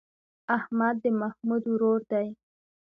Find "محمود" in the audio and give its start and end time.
1.21-1.63